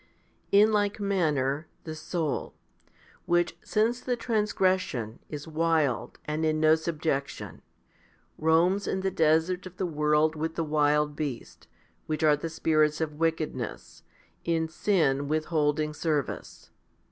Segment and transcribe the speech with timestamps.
[0.51, 2.55] In like manner, the soul,
[3.27, 7.61] which since the transgression is wild and in no subjection,
[8.39, 11.67] roams l in the desert of the world with the wild beasts,
[12.07, 14.01] which are the spirits of wickedness,
[14.43, 16.71] in sin withholding service.